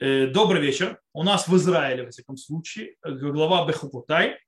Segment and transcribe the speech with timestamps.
[0.00, 1.00] Э, добрый вечер.
[1.12, 4.38] У нас в Израиле, во всяком случае, глава Бехупутай,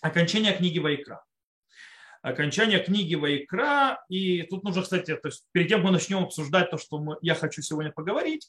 [0.00, 1.22] окончание книги Вайкра.
[2.22, 4.02] Окончание книги Вайкра.
[4.08, 7.18] И тут нужно, кстати, то есть перед тем, как мы начнем обсуждать то, что мы,
[7.20, 8.48] я хочу сегодня поговорить,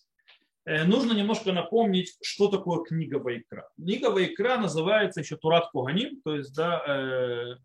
[0.63, 3.69] э, нужно немножко напомнить, что такое книга Вайкра.
[3.75, 7.55] Книга Вайкра называется еще Турат Коганим, то есть да, э,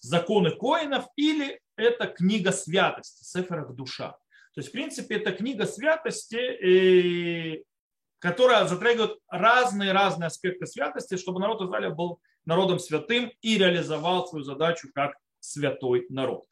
[0.00, 4.16] законы коинов, или это книга святости, Сеферах душа.
[4.54, 7.62] То есть, в принципе, это книга святости,
[8.22, 14.88] которая затрагивает разные-разные аспекты святости, чтобы народ Израиля был народом святым и реализовал свою задачу
[14.94, 16.44] как святой народ.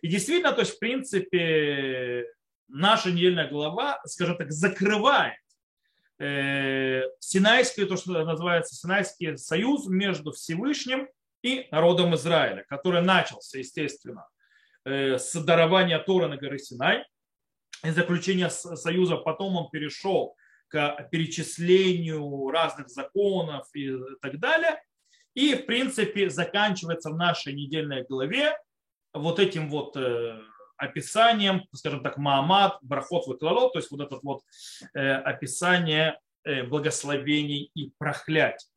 [0.00, 2.24] И действительно, то есть, в принципе,
[2.66, 5.36] наша недельная глава, скажем так, закрывает
[6.18, 11.08] э, Синайский, то, что называется Синайский союз между Всевышним
[11.42, 14.26] и народом Израиля, который начался, естественно,
[14.86, 17.04] э, с дарования Тора на горы Синай,
[17.84, 20.34] и заключения союза, потом он перешел
[20.68, 24.82] к перечислению разных законов и так далее.
[25.34, 28.56] И, в принципе, заканчивается в нашей недельной главе
[29.14, 30.40] вот этим вот э,
[30.76, 34.42] описанием, скажем так, Маамад, Брахот, Ваклалот, то есть вот это вот
[34.94, 38.68] э, описание э, благословений и проклятий.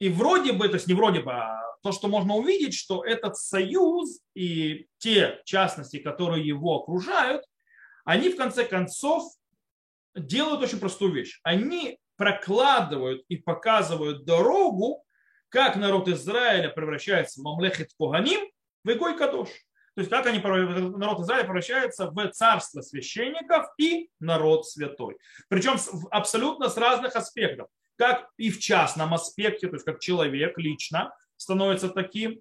[0.00, 3.36] И вроде бы, то есть не вроде бы, а то, что можно увидеть, что этот
[3.36, 7.44] союз и те частности, которые его окружают,
[8.04, 9.24] они в конце концов
[10.14, 11.40] делают очень простую вещь.
[11.42, 15.04] Они прокладывают и показывают дорогу,
[15.48, 18.40] как народ Израиля превращается в мамлехет Коганим
[18.84, 19.48] в Игой Кадош.
[19.94, 25.18] То есть как они, народ Израиля превращается в царство священников и народ святой.
[25.48, 25.76] Причем
[26.10, 27.68] абсолютно с разных аспектов.
[27.96, 32.40] Как и в частном аспекте, то есть как человек лично становится таким,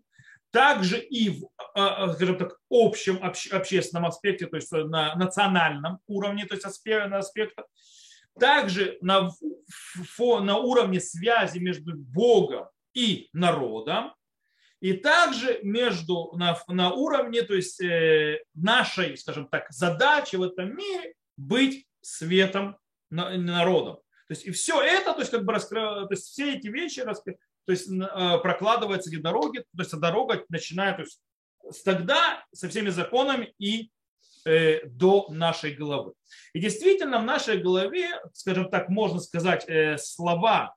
[0.51, 6.45] также и в, а, а, скажем так, общем общественном аспекте, то есть на национальном уровне,
[6.45, 7.65] то есть аспекта,
[8.39, 9.29] также на,
[10.19, 14.13] на уровне связи между Богом и народом,
[14.81, 20.75] и также между, на, на уровне то есть, э, нашей, скажем так, задачи в этом
[20.75, 22.77] мире быть светом
[23.09, 23.97] народом.
[24.27, 25.81] То есть и все это, то есть как бы раскры...
[25.81, 27.01] то есть все эти вещи
[27.65, 31.21] то есть э, прокладываются эти дороги, то есть дорога начинает то есть,
[31.85, 33.91] тогда со всеми законами и
[34.45, 36.13] э, до нашей головы.
[36.53, 40.75] И действительно в нашей голове, скажем так, можно сказать, э, слова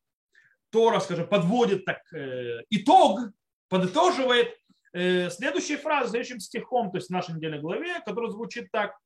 [0.70, 2.02] Тора, скажем, подводит так
[2.68, 3.20] итог,
[3.68, 4.56] подытоживает
[4.92, 8.96] следующей фразой, следующим стихом, то есть в нашей недельной главе, который звучит так.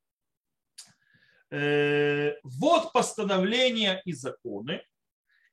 [1.50, 4.82] Вот постановления и законы,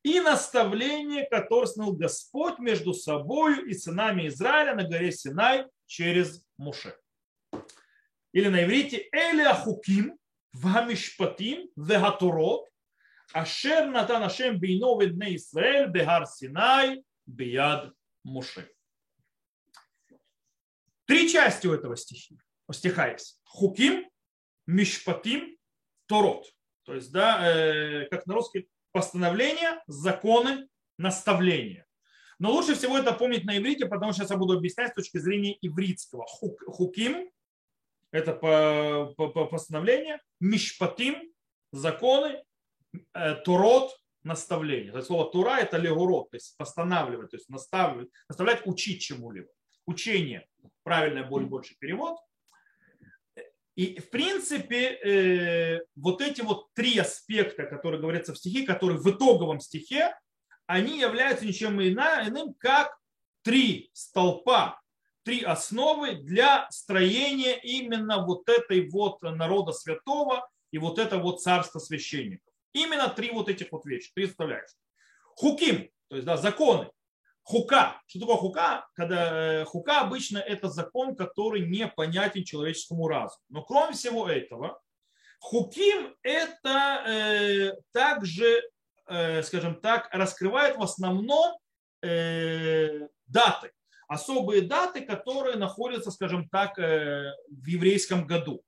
[0.05, 6.95] и наставление, которое снул Господь между собою и сынами Израиля на горе Синай через Муше.
[8.31, 10.19] Или на иврите Эли Ахуким,
[10.53, 12.69] Вамишпатим, Вегатурот,
[13.33, 17.91] Ашер Натан Ашем Бейно Ведне Исраэль, Бегар Синай, Бияд
[18.23, 18.71] Муше.
[21.05, 22.35] Три части у этого стиха,
[22.67, 23.41] у стиха есть.
[23.43, 24.07] Хуким,
[24.67, 25.57] Мишпатим,
[26.05, 26.45] Торот.
[26.83, 31.85] То есть, да, э, как на русский, постановления, законы, наставления.
[32.39, 35.17] Но лучше всего это помнить на иврите, потому что сейчас я буду объяснять с точки
[35.17, 36.25] зрения ивритского.
[36.25, 37.29] Хук, хуким–
[38.11, 41.29] это по, по, по постановление, мишпатим–
[41.73, 42.41] законы,
[43.13, 43.91] э, турот–
[44.23, 44.93] наставление.
[44.93, 49.49] То есть слово тура– это легурот, то есть постанавливать, то есть наставлять, наставлять учить чему-либо.
[49.85, 50.47] Учение–
[50.83, 52.17] правильный более больше перевод–
[53.75, 59.09] и, в принципе, э, вот эти вот три аспекта, которые говорятся в стихе, которые в
[59.09, 60.17] итоговом стихе,
[60.65, 62.97] они являются ничем иным, как
[63.43, 64.81] три столпа,
[65.23, 71.79] три основы для строения именно вот этой вот народа святого и вот этого вот царства
[71.79, 72.53] священников.
[72.73, 74.77] Именно три вот этих вот вещи, три составляющих.
[75.35, 76.89] Хуким, то есть да, законы,
[77.45, 78.01] Хука.
[78.07, 78.87] Что такое хука?
[78.95, 83.39] Когда э, хука обычно это закон, который не понятен человеческому разуму.
[83.49, 84.81] Но кроме всего этого,
[85.39, 88.63] хуким это э, также,
[89.07, 91.55] э, скажем так, раскрывает в основном
[92.01, 93.71] э, даты.
[94.07, 98.63] Особые даты, которые находятся, скажем так, э, в еврейском году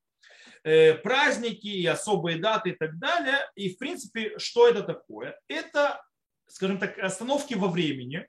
[0.64, 3.40] э, праздники и особые даты и так далее.
[3.56, 5.36] И, в принципе, что это такое?
[5.48, 6.00] Это,
[6.46, 8.28] скажем так, остановки во времени,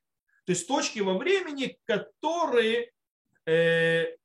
[0.48, 2.90] то есть точки во времени, которые
[3.44, 4.16] э,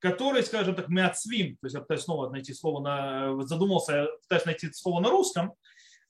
[0.00, 4.44] которые, скажем так, мы отсвим, то есть я пытаюсь снова найти слово на, задумался, пытаюсь
[4.44, 5.54] найти слово на русском,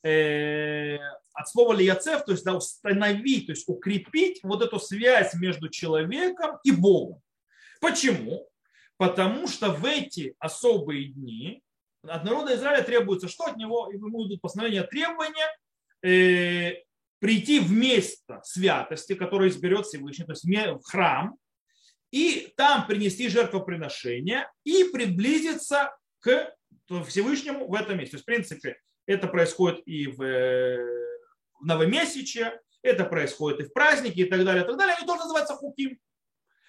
[0.03, 0.97] э,
[1.33, 6.59] от слова лияцев, то есть да, установить, то есть укрепить вот эту связь между человеком
[6.65, 7.23] и Богом.
[7.81, 8.49] Почему?
[8.97, 11.64] Потому что в эти особые дни
[12.09, 15.49] от народа Израиля требуется, что от него, ему идут постановления требования,
[16.03, 16.83] э,
[17.19, 21.37] прийти в место святости, которое изберет Всевышний, то есть в храм,
[22.11, 26.55] и там принести жертвоприношение и приблизиться к
[27.09, 28.13] Всевышнему в этом месте.
[28.13, 34.21] То есть, в принципе, это происходит и в, в новомесяче, это происходит и в праздники
[34.21, 34.95] и так далее, и так далее.
[34.97, 35.99] Они тоже называются хуким.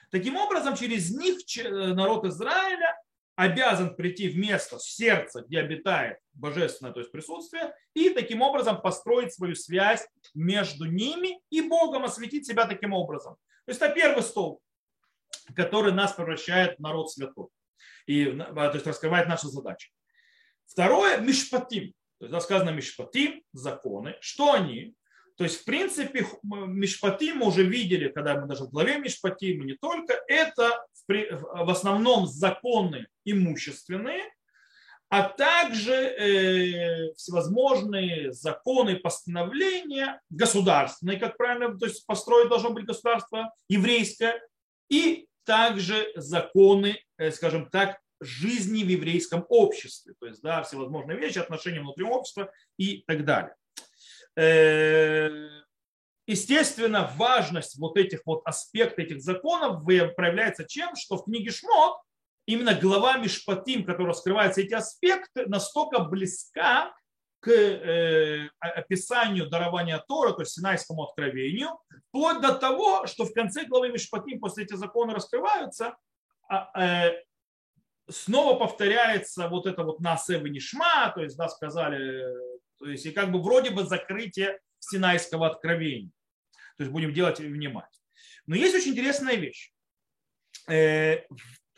[0.09, 1.37] Таким образом, через них
[1.69, 2.97] народ Израиля
[3.35, 8.81] обязан прийти в место, в сердце, где обитает божественное, то есть присутствие, и таким образом
[8.81, 13.35] построить свою связь между ними и Богом, осветить себя таким образом.
[13.65, 14.61] То есть это первый столб,
[15.55, 17.47] который нас превращает в народ святой.
[18.05, 19.91] И, то есть раскрывает наши задачи.
[20.67, 21.93] Второе– мишпатим.
[22.19, 24.15] То есть сказано мишпатим, законы.
[24.21, 24.95] Что они?
[25.37, 29.73] То есть, в принципе, Мишпатим мы уже видели, когда мы даже в главе Мишпатим, не
[29.73, 34.23] только, это в основном законы имущественные,
[35.09, 43.53] а также э, всевозможные законы, постановления государственные, как правильно, то есть построить должно быть государство
[43.69, 44.41] еврейское,
[44.89, 51.37] и также законы, э, скажем так, жизни в еврейском обществе, то есть да, всевозможные вещи,
[51.37, 53.55] отношения внутри общества и так далее.
[56.27, 60.95] Э, естественно, важность вот этих вот аспектов, этих законов проявляется чем?
[60.95, 61.97] Что в книге Шмот
[62.45, 66.93] именно глава Мишпатим, которая раскрывается эти аспекты, настолько близка
[67.39, 71.79] к э, описанию дарования Тора, то есть Синайскому откровению,
[72.09, 75.95] вплоть до того, что в конце главы Мишпатим после этих законов раскрываются,
[76.47, 77.23] а, э,
[78.09, 82.23] снова повторяется вот это вот насевы нишма, то есть, да, сказали
[82.79, 84.59] то есть и как бы вроде бы закрытие
[84.89, 86.11] Синайского откровения.
[86.77, 87.89] То есть будем делать внимание.
[88.47, 89.71] Но есть очень интересная вещь.
[90.67, 91.23] Э,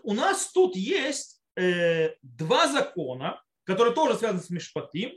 [0.04, 5.12] у нас тут есть э, два закона, которые тоже связаны с Мишпатим,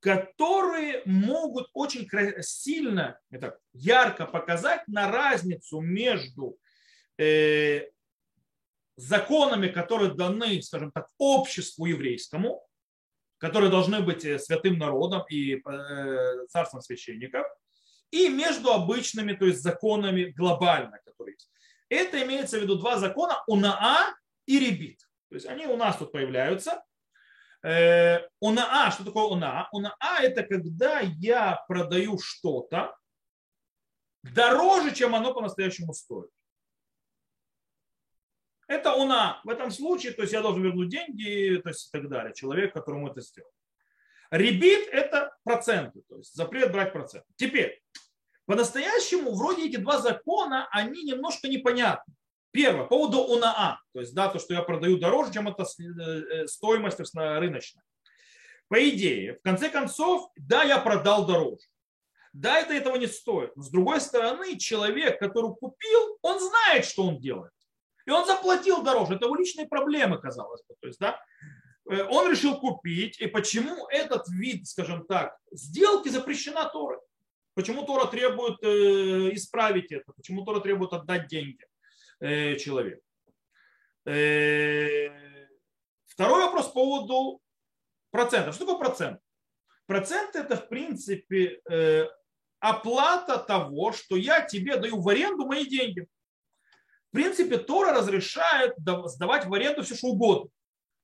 [0.00, 2.08] которые могут очень
[2.42, 6.58] сильно, это, ярко показать на разницу между
[7.18, 7.88] э,
[8.96, 12.62] законами, которые даны, скажем так, обществу еврейскому,
[13.44, 17.46] которые должны быть э, святым народом и э, царством священников,
[18.10, 21.50] и между обычными, то есть законами глобально, которые есть.
[21.90, 24.14] Это имеется в виду два закона УНАА
[24.46, 25.00] и Ребит.
[25.28, 26.82] То есть они у нас тут появляются.
[27.62, 29.68] Э, УНАА, что такое УНАА?
[29.72, 32.96] УНАА это когда я продаю что-то
[34.22, 36.30] дороже, чем оно по-настоящему стоит.
[38.66, 39.40] Это уна.
[39.44, 42.72] В этом случае, то есть я должен вернуть деньги, то есть и так далее, человек,
[42.72, 43.50] которому это сделал.
[44.30, 47.26] Ребит– это проценты, то есть запрет брать проценты.
[47.36, 47.80] Теперь,
[48.46, 52.14] по-настоящему, вроде эти два закона, они немножко непонятны.
[52.50, 56.46] Первое, по поводу УНАА, то есть да, то, что я продаю дороже, чем это э,
[56.46, 57.82] стоимость рыночная.
[58.68, 61.66] По идее, в конце концов, да, я продал дороже.
[62.32, 63.54] Да, это этого не стоит.
[63.56, 67.52] Но с другой стороны, человек, который купил, он знает, что он делает.
[68.06, 69.14] И он заплатил дороже.
[69.14, 70.74] Это его личные проблемы, казалось бы.
[70.80, 71.20] То есть, да,
[71.90, 73.18] э, он решил купить.
[73.20, 76.98] И почему этот вид, скажем так, сделки запрещена Торой?
[77.54, 80.12] Почему Тора требует э, исправить это?
[80.12, 81.64] Почему Тора требует отдать деньги
[82.20, 83.00] э, человеку?
[86.04, 87.40] Второй вопрос по поводу
[88.10, 88.54] процентов.
[88.54, 89.18] Что такое процент?
[89.86, 91.62] Процент это, в принципе,
[92.60, 96.06] оплата того, что я тебе даю в аренду мои деньги
[97.14, 100.50] принципе, Тора разрешает сдавать в аренду все, что угодно.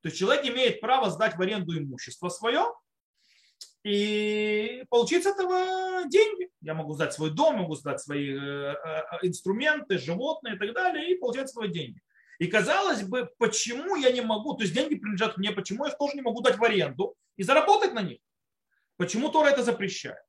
[0.02, 2.64] То есть человек имеет право сдать в аренду имущество свое
[3.84, 6.50] и получить с этого деньги.
[6.60, 11.10] Я могу сдать свой дом, могу сдать свои э, э, инструменты, животные и так далее,
[11.10, 12.00] и получать с этого деньги.
[12.38, 15.98] И казалось бы, почему я не могу, то есть деньги принадлежат мне, почему я их
[15.98, 18.18] тоже не могу дать в аренду и заработать на них?
[18.96, 20.22] Почему Тора это запрещает?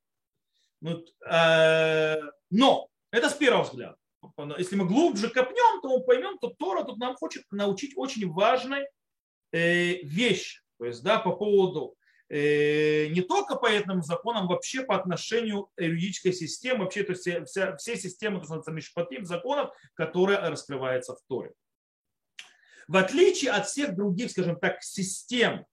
[0.82, 3.98] Ну, э, но это с первого взгляда
[4.58, 8.86] если мы глубже копнем, то мы поймем, что Тора тут нам хочет научить очень важной
[9.52, 10.62] э, вещи.
[10.78, 11.96] То есть, да, по поводу
[12.30, 17.76] э, не только по этим законам, вообще по отношению юридической системы, вообще то есть вся,
[17.78, 21.54] все системы, то, что мишпатим, законов, которые раскрываются в Торе.
[22.88, 25.66] В отличие от всех других, скажем так, систем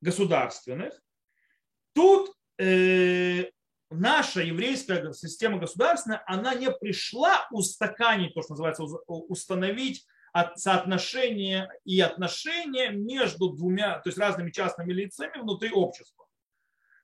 [0.00, 1.00] государственных,
[1.92, 3.50] тут э,
[3.90, 10.06] наша еврейская система государственная, она не пришла устаканить, то, что называется, установить
[10.56, 16.26] соотношение и отношения между двумя, то есть разными частными лицами внутри общества.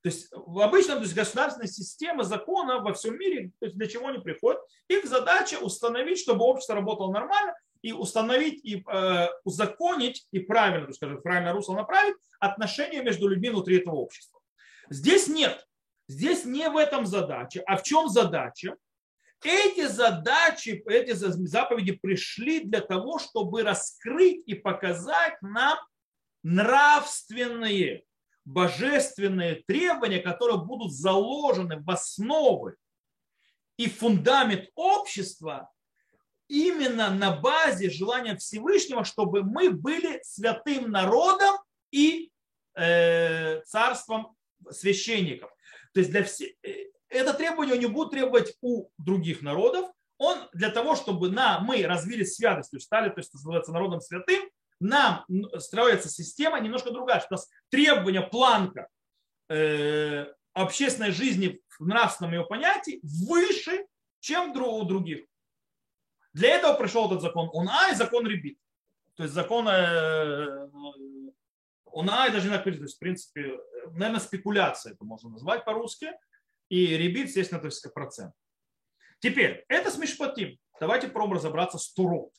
[0.03, 3.87] То есть в обычном то есть государственной системе закона во всем мире то есть для
[3.87, 4.61] чего они приходят?
[4.89, 11.21] Их задача установить, чтобы общество работало нормально, и установить, и э, узаконить, и правильно, скажем,
[11.21, 14.41] правильно русло направить отношения между людьми внутри этого общества.
[14.89, 15.67] Здесь нет.
[16.13, 17.63] Здесь не в этом задача.
[17.67, 18.77] А в чем задача?
[19.43, 25.79] Эти задачи, эти заповеди пришли для того, чтобы раскрыть и показать нам
[26.43, 28.05] нравственные,
[28.45, 32.77] божественные требования, которые будут заложены в основы
[33.79, 35.71] и фундамент общества
[36.47, 41.57] именно на базе желания Всевышнего, чтобы мы были святым народом
[41.91, 42.31] и
[42.75, 44.37] э, царством
[44.71, 45.51] священников.
[45.93, 49.91] То есть для все, э, это требование не будет требовать у других народов.
[50.19, 54.01] Он для того, чтобы на, мы развили святость, то есть стали, то есть называется народом
[54.01, 54.49] святым,
[54.81, 55.25] нам
[55.59, 58.89] строится система немножко другая, что у нас требования, планка
[59.49, 63.87] э, общественной жизни в нравственном ее понятии выше,
[64.21, 65.25] чем у других.
[66.33, 68.59] Для этого пришел этот закон УНА и закон Ребит.
[69.17, 70.69] То есть закон э,
[71.85, 73.59] УНА и даже не то есть в принципе,
[73.91, 76.13] наверное, спекуляция это можно назвать по-русски.
[76.69, 78.35] И Ребит, естественно, то есть процент.
[79.21, 80.59] Теперь, это с Мишпатим.
[80.81, 82.33] Давайте попробуем разобраться с Турот.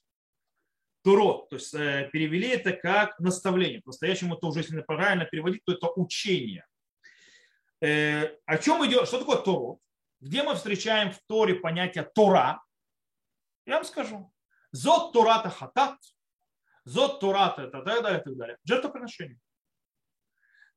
[1.03, 3.81] Турот, то есть э, перевели это как наставление.
[3.81, 6.65] По-настоящему это уже, если правильно переводить, то это учение.
[7.81, 9.07] Э, о чем идет?
[9.07, 9.79] Что такое Турот?
[10.21, 12.63] Где мы встречаем в Торе понятие Тора?
[13.65, 14.33] Я вам скажу.
[14.71, 15.97] Зот Турата Хатат,
[16.85, 18.57] Зот Турата, это так далее, и так далее.
[18.63, 19.39] Жертвоприношение.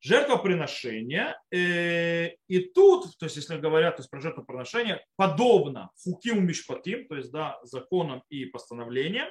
[0.01, 1.37] Жертвоприношение.
[1.51, 7.17] Э, и тут, то есть если говорят то есть про жертвоприношение, подобно Фуким Мишпатим, то
[7.17, 9.29] есть да, законам и постановлениям,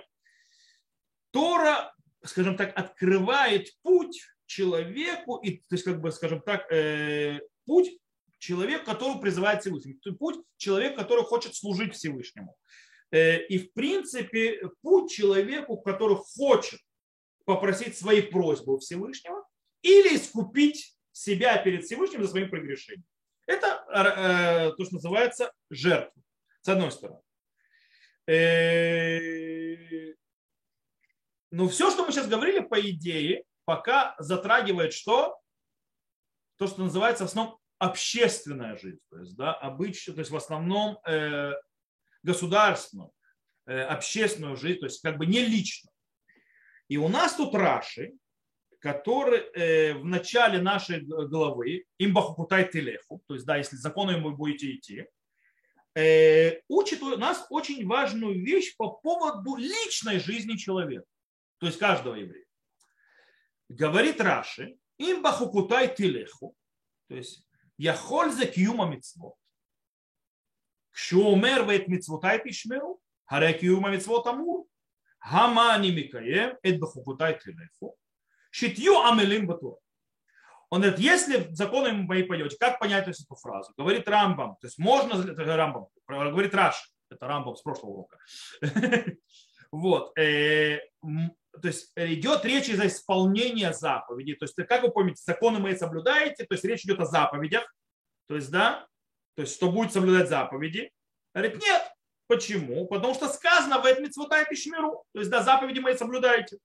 [1.32, 1.94] Тора,
[2.24, 8.00] скажем так, открывает путь человеку, и, то есть, как бы, скажем так, э, путь
[8.40, 12.56] человек, который призывает Всевышнего, путь человек, который хочет служить Всевышнему.
[13.12, 16.80] Э, и в принципе путь человеку, который хочет
[17.46, 19.46] попросить свои просьбы у Всевышнего
[19.86, 23.06] или искупить себя перед Всевышним за своим прегрешением.
[23.46, 26.22] Это э, то, что называется жертва,
[26.62, 27.22] с одной стороны.
[28.28, 30.14] Э,
[31.52, 35.40] но все, что мы сейчас говорили, по идее, пока затрагивает что?
[36.58, 39.00] То, что называется в основном общественная жизнь.
[39.10, 40.98] То есть, да, обычно, то есть в основном
[42.26, 43.12] государственную,
[43.68, 45.92] э, общественную жизнь, то есть как бы не лично.
[46.88, 48.14] И у нас тут Раши,
[48.86, 54.34] который э, в начале нашей главы, им бахукутай телеху, то есть, да, если законом вы
[54.34, 55.08] будете идти,
[55.96, 61.08] э, учит у нас очень важную вещь по поводу личной жизни человека,
[61.58, 62.46] то есть каждого еврея.
[63.70, 66.56] Говорит Раши, им бахукутай телеху,
[67.08, 67.44] то есть
[67.80, 69.34] яхоль за киюма митцвот.
[70.92, 74.68] Кшуомер вейт митцвотай тишмеру, харе киюма митцвот амур,
[75.18, 77.98] хамани микаем, эт бахукутай телеху.
[78.58, 79.80] Шитью амелим батур.
[80.70, 83.74] Он говорит, если законы мои пойдете, как понять эту фразу?
[83.76, 88.18] Говорит Рамбам, то есть можно, Рамбам, говорит Раш, это Рамбам с прошлого урока.
[89.72, 94.36] Вот, э, то есть идет речь из-за исполнения заповедей.
[94.36, 97.66] То есть, как вы помните, законы мои соблюдаете, то есть речь идет о заповедях.
[98.30, 98.88] То есть, да,
[99.36, 100.92] то есть, что будет соблюдать заповеди.
[101.34, 101.82] Говорит, нет.
[102.28, 102.88] Почему?
[102.88, 105.04] Потому что сказано в этом митцвотай пишмиру.
[105.14, 106.58] То есть, да, заповеди мои соблюдаете.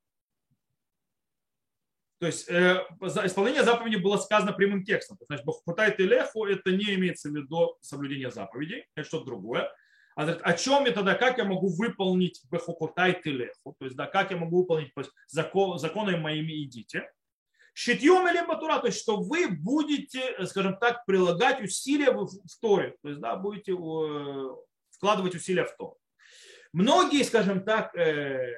[2.21, 2.85] То есть э,
[3.25, 5.17] исполнение заповеди было сказано прямым текстом.
[5.23, 9.73] Значит, Бахпутай Телеху это не имеется в виду соблюдение заповедей, это что-то другое.
[10.17, 14.07] А говорит, о чем я тогда, как я могу выполнить Бахукутай Телеху, то есть да,
[14.07, 14.93] как я могу выполнить
[15.29, 17.11] закон, законы моими идите.
[17.73, 22.97] Шитьем или батура, то есть что вы будете, скажем так, прилагать усилия в, в Торе,
[23.01, 24.57] то есть да, будете э,
[24.91, 25.97] вкладывать усилия в Тору.
[26.75, 28.55] Многие, скажем так, э,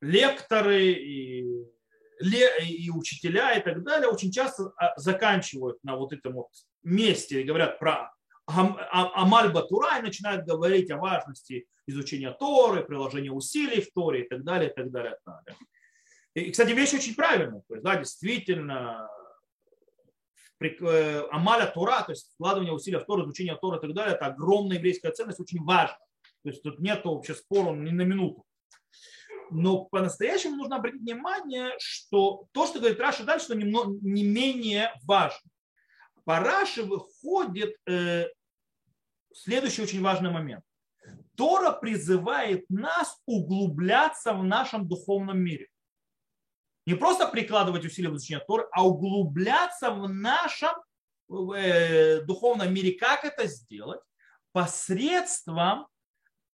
[0.00, 1.35] лекторы и,
[2.20, 6.48] и учителя и так далее очень часто а, заканчивают на вот этом вот
[6.82, 8.12] месте и говорят про
[8.46, 14.44] Амаль Батура и начинают говорить о важности изучения Торы, приложения усилий в Торе и так
[14.44, 15.12] далее, и так далее.
[15.12, 15.60] И так далее.
[16.34, 17.62] И, кстати, вещь очень правильная.
[17.66, 19.08] То есть, да, действительно,
[20.60, 24.26] э, Амаля Тора, то есть вкладывание усилий в Тору, изучение Тора и так далее, это
[24.26, 25.98] огромная еврейская ценность, очень важно.
[26.42, 28.45] То есть тут нет вообще спора ни на минуту.
[29.50, 34.92] Но по-настоящему нужно обратить внимание, что то, что говорит Раша дальше, что немного, не менее
[35.04, 35.50] важно.
[36.24, 38.26] По Раше выходит э,
[39.32, 40.64] следующий очень важный момент.
[41.36, 45.68] Тора призывает нас углубляться в нашем духовном мире.
[46.86, 50.72] Не просто прикладывать усилия в изучение Торы, а углубляться в нашем
[51.54, 52.92] э, духовном мире.
[52.92, 54.00] Как это сделать?
[54.52, 55.86] Посредством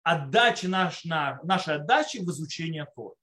[0.03, 3.15] отдачи наш, на, нашей отдачи в изучение Торы.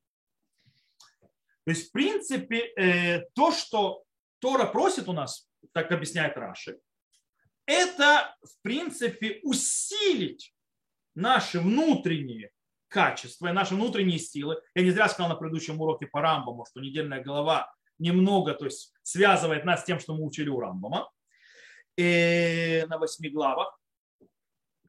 [1.66, 4.04] То есть, в принципе, э, то, что
[4.40, 6.80] Тора просит у нас, так объясняет Раши,
[7.66, 10.56] это, в принципе, усилить
[11.14, 12.52] наши внутренние
[12.88, 14.60] качества и наши внутренние силы.
[14.74, 18.94] Я не зря сказал на предыдущем уроке по Рамбаму, что недельная голова немного то есть,
[19.04, 21.12] связывает нас с тем, что мы учили у Рамбама
[21.98, 23.79] и на восьми главах.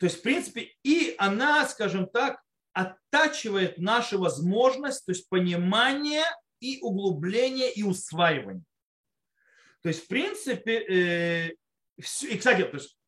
[0.01, 2.41] То есть, в принципе, и она, скажем так,
[2.73, 6.25] оттачивает нашу возможность, то есть понимание
[6.59, 8.65] и углубление и усваивание.
[9.83, 11.51] То есть, в принципе, э,
[11.97, 12.99] и, кстати, то есть,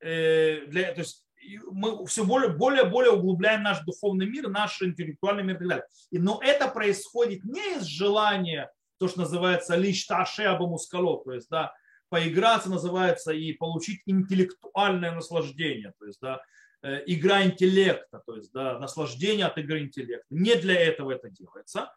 [0.00, 1.24] э, для, то есть
[1.70, 5.86] мы все более, более, более углубляем наш духовный мир, наш интеллектуальный мир и так далее.
[6.10, 11.48] И, но это происходит не из желания, то, что называется лишь таше абамускало, то есть,
[11.48, 11.72] да,
[12.12, 16.42] поиграться называется и получить интеллектуальное наслаждение, то есть, да,
[16.82, 20.26] э, игра интеллекта, то есть, да, наслаждение от игры интеллекта.
[20.28, 21.90] Не для этого это делается,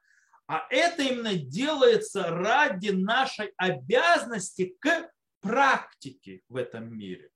[0.48, 7.30] а это именно делается ради нашей обязанности к практике в этом мире.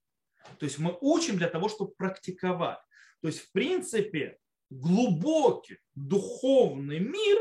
[0.57, 2.79] То есть мы учим для того, чтобы практиковать.
[3.21, 4.37] То есть, в принципе,
[4.69, 7.39] глубокий духовный мир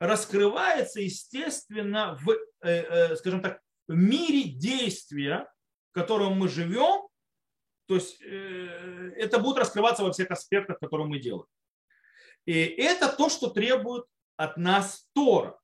[0.00, 3.60] раскрывается, естественно, в, э, э, скажем так,
[3.92, 5.46] мире действия,
[5.90, 7.06] в котором мы живем.
[7.86, 11.46] То есть э, это будет раскрываться во всех аспектах, которые мы делаем.
[12.46, 14.04] И это то, что требует
[14.36, 15.58] от нас Тора.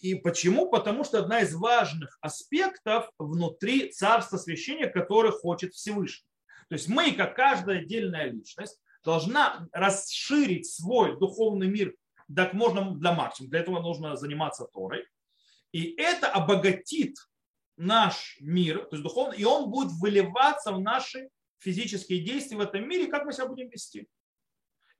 [0.00, 0.70] И почему?
[0.70, 6.26] Потому что одна из важных аспектов внутри царства священия, который хочет Всевышний.
[6.68, 11.94] То есть мы, как каждая отдельная личность, должна расширить свой духовный мир
[12.34, 13.50] как можно для максимума.
[13.50, 15.06] Для этого нужно заниматься Торой.
[15.76, 17.18] И это обогатит
[17.76, 21.28] наш мир, то есть духовный, и он будет выливаться в наши
[21.58, 24.08] физические действия в этом мире, как мы себя будем вести.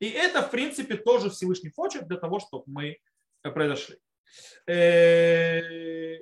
[0.01, 2.99] И это, в принципе, тоже Всевышний хочет для того, чтобы мы
[3.41, 3.97] произошли.
[4.67, 6.19] Э,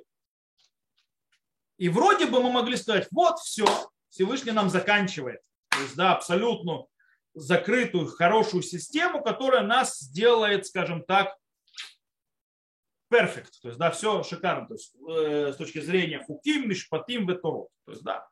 [1.77, 3.65] и вроде бы мы могли сказать, вот все,
[4.07, 5.41] Всевышний нам заканчивает.
[5.67, 6.85] То есть, да, абсолютно
[7.33, 11.35] закрытую, хорошую систему, которая нас сделает, скажем так,
[13.11, 13.51] perfect.
[13.61, 14.67] То есть, да, все шикарно.
[14.67, 17.69] То есть, э, с точки зрения хуким, мишпатим, веторот.
[17.85, 18.27] То есть, да,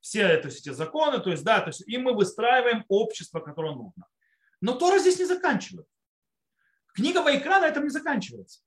[0.00, 3.74] все то есть, эти законы, то есть, да, то есть, и мы выстраиваем общество, которое
[3.74, 4.06] нужно.
[4.60, 5.86] Но Тора здесь не заканчивает.
[6.94, 8.60] Книга Вайкра на этом не заканчивается.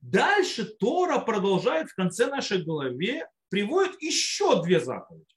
[0.00, 5.34] Дальше Тора продолжает в конце нашей главе, приводит еще две заповеди.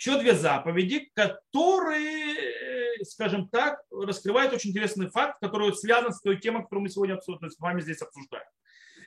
[0.00, 6.62] Еще две заповеди, которые, скажем так, раскрывают очень интересный факт, который связан с той темой,
[6.62, 8.46] которую мы сегодня с вами здесь обсуждаем.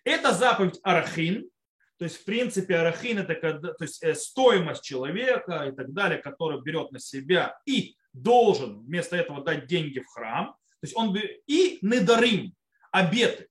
[0.03, 1.49] Это заповедь Арахин,
[1.97, 6.61] то есть, в принципе, арахин это то есть, э, стоимость человека и так далее, который
[6.61, 10.47] берет на себя и должен вместо этого дать деньги в храм.
[10.81, 12.53] То есть он и недарим,
[12.91, 13.47] обеты.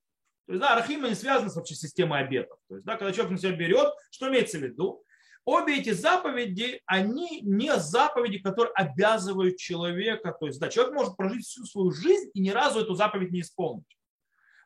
[0.46, 2.58] То есть, да, Рахима не связаны с вообще системой обетов.
[2.68, 5.02] То есть, да, когда человек на себя берет, что имеется в виду?
[5.44, 10.36] Обе эти заповеди, они не заповеди, которые обязывают человека.
[10.38, 13.40] То есть, да, человек может прожить всю свою жизнь и ни разу эту заповедь не
[13.40, 13.98] исполнить.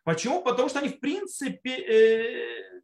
[0.04, 0.42] Почему?
[0.42, 2.80] Потому что они, в принципе, э,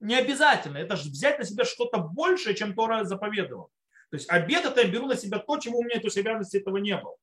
[0.00, 0.78] не обязательно.
[0.78, 3.70] Это же взять на себя что-то большее, чем Тора заповедовал.
[4.10, 6.58] То есть обед это я беру на себя то, чего у меня то есть обязанности
[6.58, 7.16] этого не было.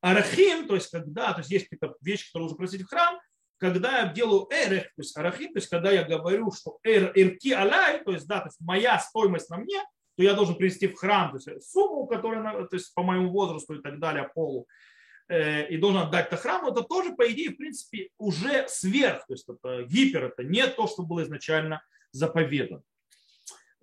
[0.00, 3.18] Арахим, то есть когда, то есть есть какие-то вещи, которые нужно просить в храм,
[3.60, 7.52] когда я делаю эрех, то есть арахим, то есть когда я говорю, что эр, ирки
[7.52, 9.80] алай, то есть да, то есть моя стоимость на мне,
[10.16, 13.74] то я должен привести в храм, то есть сумму, которая, то есть по моему возрасту
[13.74, 14.66] и так далее, полу,
[15.28, 19.34] э, и должен отдать это храму, это тоже, по идее, в принципе, уже сверх, то
[19.34, 22.82] есть это гипер, это не то, что было изначально заповедано.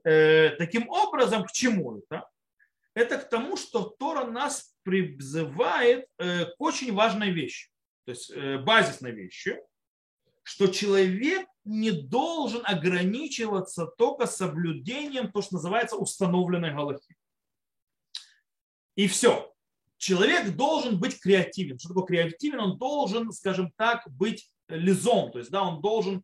[0.03, 2.27] Э, таким образом, к чему это?
[2.95, 7.69] Это к тому, что Тора нас призывает э, к очень важной вещи
[8.07, 9.59] то есть э, базисной вещи,
[10.43, 17.17] что человек не должен ограничиваться только соблюдением то, что называется установленной галахи.
[18.95, 19.53] И все.
[19.97, 21.77] Человек должен быть креативен.
[21.77, 22.61] Что такое креативен?
[22.61, 26.23] Он должен, скажем так, быть лизом, то есть да, он должен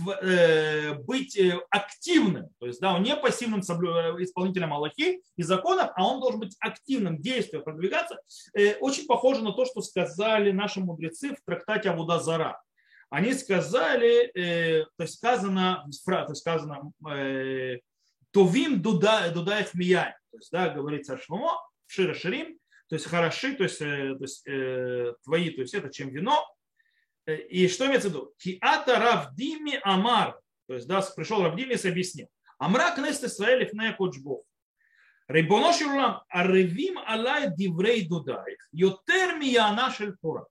[0.00, 3.62] быть э, активным, то есть да, он не пассивным э,
[4.22, 8.20] исполнителем Аллахи и законов, а он должен быть активным, действием, продвигаться.
[8.80, 12.60] Очень похоже на то, что сказали наши мудрецы в трактате Авуда Зара.
[13.10, 16.92] Они сказали, то есть сказано, то есть сказано,
[18.30, 23.78] Товим дудаев мияй, то есть, да, говорится Шломо, Шира Ширим, то есть хороши, то есть,
[23.78, 24.44] то есть
[25.24, 26.61] твои, то есть это чем вино, Э,
[27.26, 28.34] и что имеется в виду?
[28.38, 30.40] Киата Равдими Амар.
[30.66, 32.28] То есть, да, пришел Равдими и объяснил.
[32.58, 34.44] Амра кнест Исраэль фне Коджбов.
[35.28, 38.68] Рибоно шурам аревим алай диврей дудаих.
[38.72, 40.46] Йотер мияна шель Тора.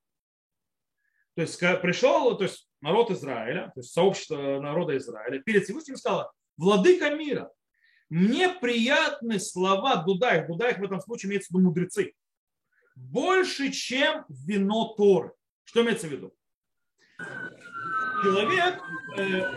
[1.35, 6.31] То есть пришел то есть, народ Израиля, то есть сообщество народа Израиля, перед Всевышним сказал,
[6.57, 7.49] владыка мира,
[8.09, 12.13] мне приятны слова Дудаих, Дудаих в этом случае имеется в виду мудрецы,
[12.95, 15.31] больше, чем вино Торы.
[15.63, 16.33] Что имеется в виду?
[18.23, 18.79] Человек,
[19.17, 19.51] э,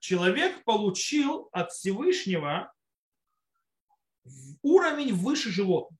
[0.00, 2.70] человек получил от Всевышнего
[4.60, 5.98] уровень выше животных.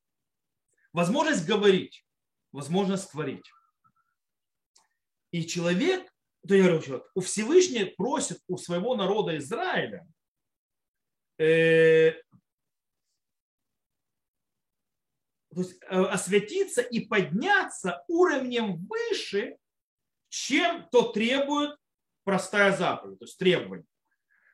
[0.92, 2.04] Возможность говорить,
[2.52, 3.50] возможность творить.
[5.30, 6.12] И человек,
[6.46, 10.06] то я говорю, человек, у Всевышнего просит у своего народа Израиля
[11.38, 12.12] э,
[15.54, 19.56] то есть, э, осветиться и подняться уровнем выше,
[20.30, 21.76] чем то требует
[22.24, 23.84] простая заповедь, то есть требование.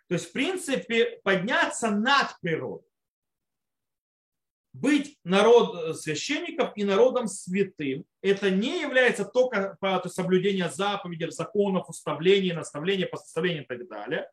[0.08, 2.88] То есть, в принципе, подняться над природой.
[4.72, 12.52] Быть народ э, священников и народом святым, это не является только соблюдение заповедей, законов, уставлений,
[12.52, 14.30] наставления, постановлений и так далее,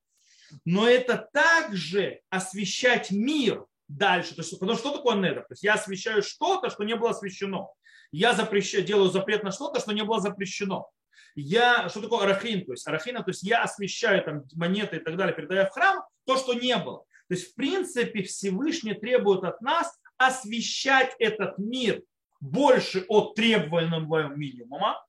[0.66, 4.36] но это также освещать мир дальше.
[4.36, 5.42] То есть, потому что, что такое недр?
[5.42, 7.74] То есть я освещаю что-то, что не было освещено.
[8.12, 10.90] Я запрещаю, делаю запрет на что-то, что не было запрещено.
[11.36, 12.66] Я, что такое арахин?
[12.66, 16.04] То есть арахина, то есть я освещаю там монеты и так далее, передаю в храм
[16.26, 17.06] то, что не было.
[17.28, 22.04] То есть, в принципе, Всевышний требует от нас освещать этот мир
[22.40, 25.04] больше от требуемого минимума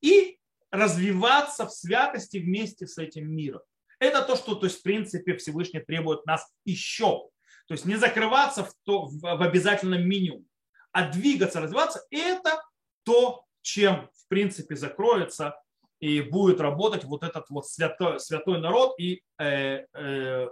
[0.00, 0.38] и
[0.70, 3.60] развиваться в святости вместе с этим миром.
[3.98, 7.28] Это то, что, то есть, в принципе, Всевышний требует нас еще.
[7.68, 10.46] То есть не закрываться в, то, в обязательном минимуме,
[10.90, 12.04] а двигаться, развиваться.
[12.10, 12.60] Это
[13.04, 15.60] то, чем, принципе, закроется
[16.00, 20.48] и будет работать вот этот вот святой, святой народ и э, э,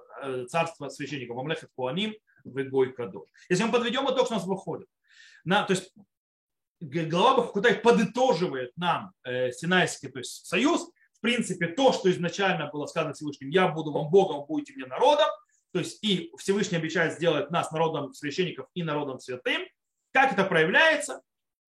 [0.49, 1.37] царство священников.
[1.37, 2.15] Мамлехет Куаним,
[2.45, 3.27] Вегой Кадош.
[3.49, 4.87] Если мы подведем итог, что у нас выходит.
[5.45, 5.95] На, то есть
[6.79, 12.85] глава Бахукутай подытоживает нам э, Синайский то есть союз, в принципе, то, что изначально было
[12.85, 15.29] сказано Всевышним, я буду вам Богом, будете мне народом,
[15.73, 19.63] то есть и Всевышний обещает сделать нас народом священников и народом святым.
[20.13, 21.23] Как это проявляется?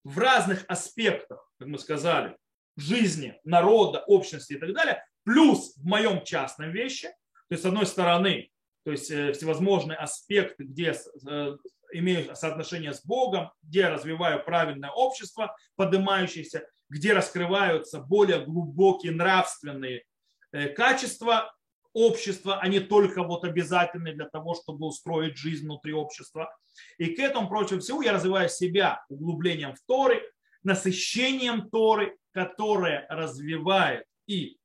[0.04, 2.36] В разных аспектах, как мы сказали,
[2.76, 7.08] жизни народа, общности и так далее, плюс в моем частном вещи.
[7.50, 8.50] То есть, с одной стороны,
[8.84, 10.96] то есть э, всевозможные аспекты, где
[11.28, 11.58] э,
[11.94, 20.04] имею соотношение с Богом, где развиваю правильное общество, поднимающееся, где раскрываются более глубокие нравственные
[20.52, 21.54] э, качества
[21.94, 26.56] общества, а не только вот обязательные для того, чтобы устроить жизнь внутри общества.
[26.98, 30.22] И к этому, прочему всего, я развиваю себя углублением в Торы,
[30.64, 34.58] насыщением Торы, которое развивает и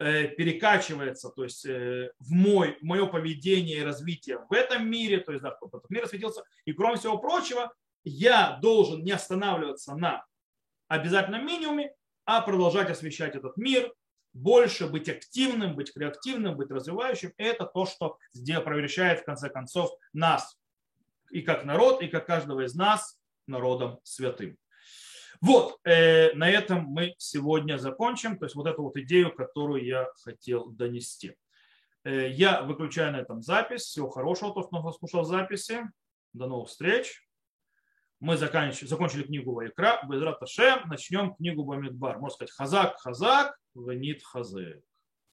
[0.00, 5.20] Э, перекачивается то есть, э, в, мой, в мое поведение и развитие в этом мире,
[5.20, 6.42] то есть да, чтобы этот мир осветился.
[6.64, 10.26] И кроме всего прочего, я должен не останавливаться на
[10.88, 13.94] обязательном минимуме, а продолжать освещать этот мир,
[14.34, 17.32] больше быть активным, быть креативным, быть развивающим.
[17.38, 20.58] Это то, что превращает в конце концов нас
[21.30, 24.58] и как народ, и как каждого из нас народом святым.
[25.40, 28.38] Вот, э, на этом мы сегодня закончим.
[28.38, 31.36] То есть вот эту вот идею, которую я хотел донести.
[32.04, 33.82] Э, я выключаю на этом запись.
[33.82, 35.82] Всего хорошего, кто нас слушал записи.
[36.32, 37.22] До новых встреч.
[38.20, 40.00] Мы закончили, закончили книгу Вайкра.
[40.08, 42.18] Без Раташе начнем книгу Бамидбар.
[42.18, 44.82] Можно сказать, Хазак, Хазак, Венит Хазе.